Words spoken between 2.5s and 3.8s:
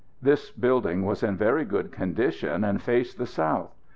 and faced the south.